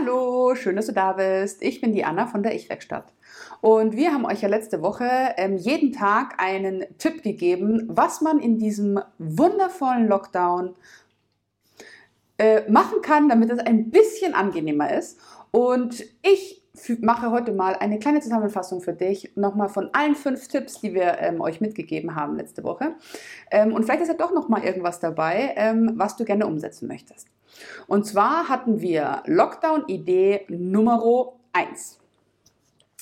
[0.00, 1.62] Hallo, schön, dass du da bist.
[1.62, 3.12] Ich bin die Anna von der Ich-Werkstatt.
[3.60, 8.38] Und wir haben euch ja letzte Woche ähm, jeden Tag einen Tipp gegeben, was man
[8.38, 10.74] in diesem wundervollen Lockdown
[12.36, 15.18] äh, machen kann, damit es ein bisschen angenehmer ist.
[15.50, 16.62] Und ich
[17.00, 21.18] mache heute mal eine kleine Zusammenfassung für dich, nochmal von allen fünf Tipps, die wir
[21.18, 22.94] ähm, euch mitgegeben haben letzte Woche.
[23.50, 27.28] Ähm, und vielleicht ist ja doch nochmal irgendwas dabei, ähm, was du gerne umsetzen möchtest.
[27.86, 31.02] Und zwar hatten wir Lockdown-Idee Nummer
[31.52, 31.98] 1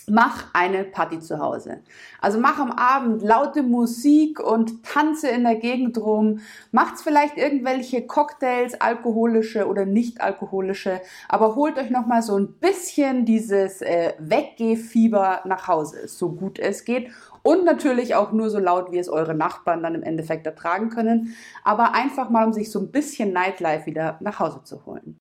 [0.09, 1.83] mach eine Party zu Hause.
[2.20, 6.41] Also mach am Abend laute Musik und tanze in der Gegend rum.
[6.73, 12.55] Macht's vielleicht irgendwelche Cocktails, alkoholische oder nicht alkoholische, aber holt euch noch mal so ein
[12.55, 17.10] bisschen dieses äh, Weggehfieber nach Hause, so gut es geht
[17.46, 21.37] und natürlich auch nur so laut, wie es eure Nachbarn dann im Endeffekt ertragen können,
[21.62, 25.15] aber einfach mal um sich so ein bisschen Nightlife wieder nach Hause zu holen.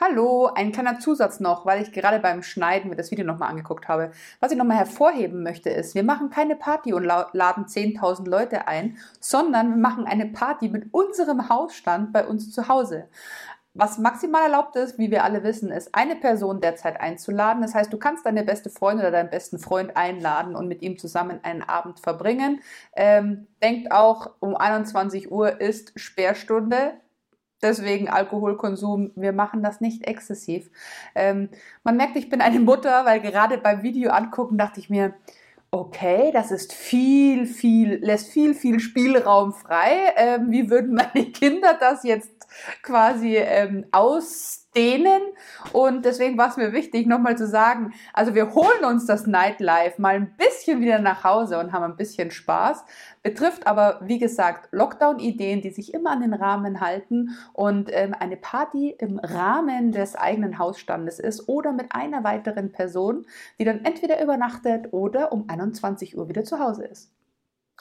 [0.00, 3.86] Hallo, ein kleiner Zusatz noch, weil ich gerade beim Schneiden mir das Video nochmal angeguckt
[3.86, 4.10] habe.
[4.40, 8.98] Was ich nochmal hervorheben möchte ist, wir machen keine Party und laden 10.000 Leute ein,
[9.20, 13.08] sondern wir machen eine Party mit unserem Hausstand bei uns zu Hause.
[13.72, 17.62] Was maximal erlaubt ist, wie wir alle wissen, ist eine Person derzeit einzuladen.
[17.62, 20.98] Das heißt, du kannst deine beste Freundin oder deinen besten Freund einladen und mit ihm
[20.98, 22.60] zusammen einen Abend verbringen.
[22.96, 26.94] Ähm, denkt auch, um 21 Uhr ist Sperrstunde.
[27.64, 30.70] Deswegen Alkoholkonsum, wir machen das nicht exzessiv.
[31.14, 31.48] Ähm,
[31.82, 35.14] man merkt, ich bin eine Mutter, weil gerade beim Video angucken dachte ich mir,
[35.70, 40.12] okay, das ist viel, viel, lässt viel, viel Spielraum frei.
[40.16, 42.46] Ähm, wie würden meine Kinder das jetzt
[42.82, 45.22] quasi ähm, aus denen.
[45.72, 50.00] Und deswegen war es mir wichtig, nochmal zu sagen, also wir holen uns das Nightlife
[50.00, 52.84] mal ein bisschen wieder nach Hause und haben ein bisschen Spaß.
[53.22, 58.36] Betrifft aber, wie gesagt, Lockdown-Ideen, die sich immer an den Rahmen halten und ähm, eine
[58.36, 63.26] Party im Rahmen des eigenen Hausstandes ist oder mit einer weiteren Person,
[63.58, 67.12] die dann entweder übernachtet oder um 21 Uhr wieder zu Hause ist.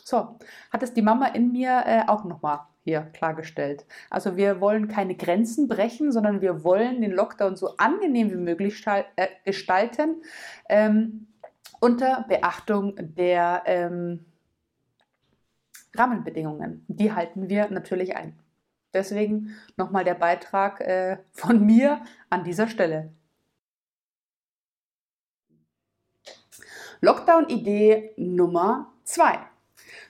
[0.04, 0.38] So,
[0.72, 3.86] hat es die Mama in mir äh, auch nochmal hier klargestellt.
[4.10, 8.86] Also wir wollen keine Grenzen brechen, sondern wir wollen den Lockdown so angenehm wie möglich
[8.86, 10.22] äh, gestalten,
[10.70, 11.28] ähm,
[11.80, 14.26] unter Beachtung der ähm,
[15.96, 16.86] Rahmenbedingungen.
[16.88, 18.38] Die halten wir natürlich ein.
[18.94, 23.12] Deswegen nochmal der Beitrag äh, von mir an dieser Stelle.
[27.02, 29.40] Lockdown-Idee Nummer zwei.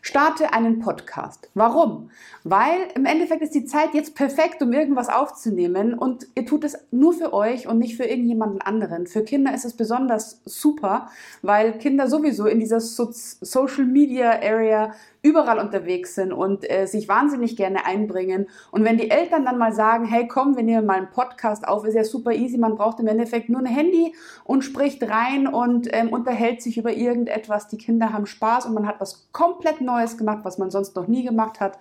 [0.05, 1.49] Starte einen Podcast.
[1.53, 2.09] Warum?
[2.43, 6.77] Weil im Endeffekt ist die Zeit jetzt perfekt, um irgendwas aufzunehmen und ihr tut es
[6.91, 9.07] nur für euch und nicht für irgendjemanden anderen.
[9.07, 11.07] Für Kinder ist es besonders super,
[11.41, 14.91] weil Kinder sowieso in dieser so Social Media Area
[15.25, 18.47] überall unterwegs sind und äh, sich wahnsinnig gerne einbringen.
[18.71, 21.85] Und wenn die Eltern dann mal sagen, hey komm, wir nehmen mal einen Podcast auf,
[21.85, 25.87] ist ja super easy, man braucht im Endeffekt nur ein Handy und spricht rein und
[25.93, 27.69] ähm, unterhält sich über irgendetwas.
[27.69, 31.07] Die Kinder haben Spaß und man hat was komplett Neues gemacht, was man sonst noch
[31.07, 31.77] nie gemacht hat.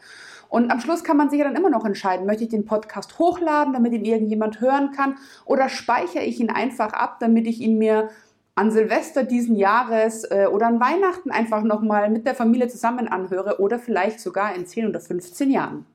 [0.48, 3.18] Und am Schluss kann man sich ja dann immer noch entscheiden, möchte ich den Podcast
[3.18, 7.78] hochladen, damit ihn irgendjemand hören kann, oder speichere ich ihn einfach ab, damit ich ihn
[7.78, 8.10] mir
[8.54, 13.60] an Silvester diesen Jahres äh, oder an Weihnachten einfach nochmal mit der Familie zusammen anhöre
[13.60, 15.86] oder vielleicht sogar in 10 oder 15 Jahren.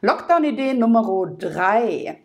[0.00, 2.18] Lockdown-Idee Nummer 3.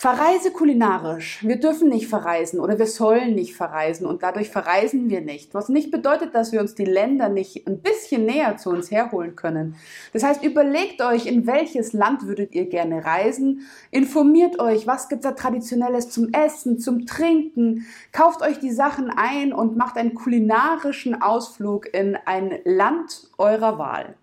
[0.00, 1.44] Verreise kulinarisch.
[1.44, 5.54] Wir dürfen nicht verreisen oder wir sollen nicht verreisen und dadurch verreisen wir nicht.
[5.54, 9.34] Was nicht bedeutet, dass wir uns die Länder nicht ein bisschen näher zu uns herholen
[9.34, 9.74] können.
[10.12, 13.66] Das heißt, überlegt euch, in welches Land würdet ihr gerne reisen.
[13.90, 17.84] Informiert euch, was gibt's da traditionelles zum Essen, zum Trinken.
[18.12, 24.14] Kauft euch die Sachen ein und macht einen kulinarischen Ausflug in ein Land eurer Wahl.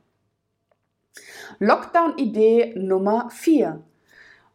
[1.60, 3.84] Lockdown-Idee Nummer 4.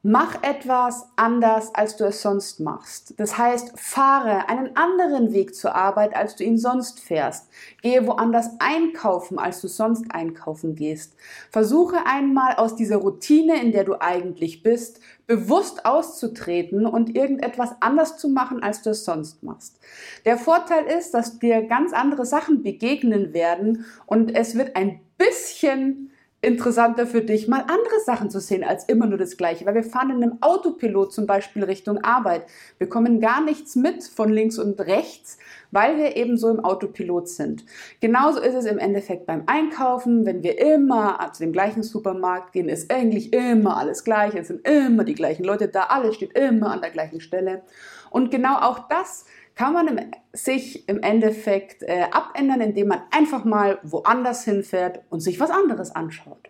[0.03, 3.13] Mach etwas anders, als du es sonst machst.
[3.19, 7.51] Das heißt, fahre einen anderen Weg zur Arbeit, als du ihn sonst fährst.
[7.83, 11.17] Gehe woanders einkaufen, als du sonst einkaufen gehst.
[11.51, 18.17] Versuche einmal aus dieser Routine, in der du eigentlich bist, bewusst auszutreten und irgendetwas anders
[18.17, 19.79] zu machen, als du es sonst machst.
[20.25, 26.10] Der Vorteil ist, dass dir ganz andere Sachen begegnen werden und es wird ein bisschen
[26.43, 29.67] interessanter für dich, mal andere Sachen zu sehen als immer nur das Gleiche.
[29.67, 32.45] Weil wir fahren in einem Autopilot zum Beispiel Richtung Arbeit.
[32.79, 35.37] Wir kommen gar nichts mit von links und rechts,
[35.71, 37.65] weil wir eben so im Autopilot sind.
[38.01, 40.25] Genauso ist es im Endeffekt beim Einkaufen.
[40.25, 44.35] Wenn wir immer zu dem gleichen Supermarkt gehen, ist eigentlich immer alles gleich.
[44.35, 45.85] Es sind immer die gleichen Leute da.
[45.85, 47.63] Alles steht immer an der gleichen Stelle.
[48.09, 49.27] Und genau auch das
[49.61, 55.21] kann man im, sich im Endeffekt äh, abändern, indem man einfach mal woanders hinfährt und
[55.21, 56.49] sich was anderes anschaut.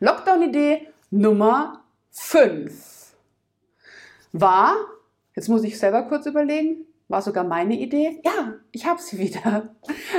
[0.00, 3.14] Lockdown-Idee Nummer fünf
[4.32, 4.74] war,
[5.36, 8.20] jetzt muss ich selber kurz überlegen, war sogar meine Idee.
[8.24, 9.76] Ja, ich habe sie wieder.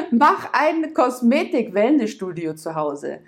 [0.10, 3.20] Mach ein Kosmetik-Wellness-Studio zu Hause.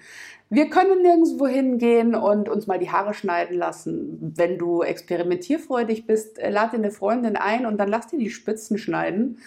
[0.52, 4.34] Wir können nirgendwo hingehen und uns mal die Haare schneiden lassen.
[4.36, 8.32] Wenn du experimentierfreudig bist, äh, lad dir eine Freundin ein und dann lass dir die
[8.32, 9.38] Spitzen schneiden.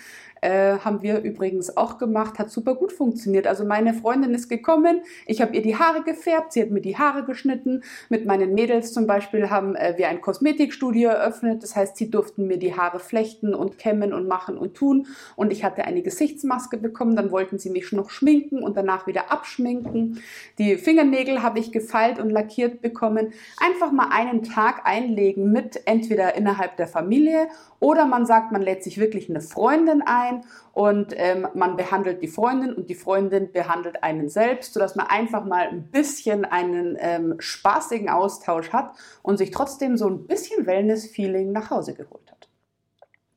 [0.43, 3.47] Äh, haben wir übrigens auch gemacht, hat super gut funktioniert.
[3.47, 6.99] Also meine Freundin ist gekommen, ich habe ihr die Haare gefärbt, sie hat mir die
[6.99, 7.85] Haare geschnitten.
[8.09, 11.63] Mit meinen Mädels zum Beispiel haben äh, wir ein Kosmetikstudio eröffnet.
[11.63, 15.07] Das heißt, sie durften mir die Haare flechten und kämmen und machen und tun.
[15.37, 19.31] Und ich hatte eine Gesichtsmaske bekommen, dann wollten sie mich noch schminken und danach wieder
[19.31, 20.21] abschminken.
[20.59, 23.33] Die Fingernägel habe ich gefeilt und lackiert bekommen.
[23.65, 27.47] Einfach mal einen Tag einlegen mit entweder innerhalb der Familie
[27.79, 32.23] oder man sagt, man lädt sich wirklich eine Freundin ein sein und ähm, man behandelt
[32.23, 36.97] die Freundin und die Freundin behandelt einen selbst, sodass man einfach mal ein bisschen einen
[36.99, 38.93] ähm, spaßigen Austausch hat
[39.23, 42.49] und sich trotzdem so ein bisschen Wellness-Feeling nach Hause geholt hat.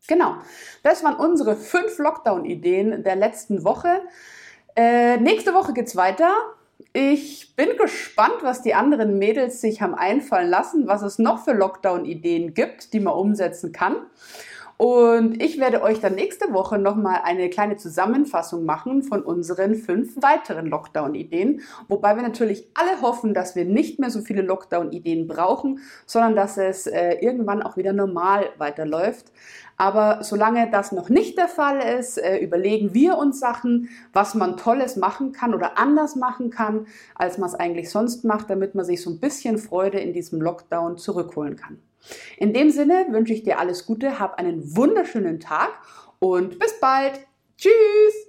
[0.08, 0.36] Genau,
[0.84, 4.02] das waren unsere fünf Lockdown-Ideen der letzten Woche.
[4.76, 6.32] Äh, nächste Woche geht's weiter.
[6.94, 11.54] Ich bin gespannt, was die anderen Mädels sich haben einfallen lassen, was es noch für
[11.54, 13.98] Lockdown-Ideen gibt, die man umsetzen kann.
[14.78, 20.22] Und ich werde euch dann nächste Woche nochmal eine kleine Zusammenfassung machen von unseren fünf
[20.22, 21.62] weiteren Lockdown-Ideen.
[21.88, 26.58] Wobei wir natürlich alle hoffen, dass wir nicht mehr so viele Lockdown-Ideen brauchen, sondern dass
[26.58, 29.32] es äh, irgendwann auch wieder normal weiterläuft.
[29.78, 34.58] Aber solange das noch nicht der Fall ist, äh, überlegen wir uns Sachen, was man
[34.58, 38.86] Tolles machen kann oder anders machen kann, als man es eigentlich sonst macht, damit man
[38.86, 41.80] sich so ein bisschen Freude in diesem Lockdown zurückholen kann.
[42.38, 45.70] In dem Sinne wünsche ich dir alles Gute, hab einen wunderschönen Tag
[46.20, 47.20] und bis bald.
[47.58, 48.25] Tschüss!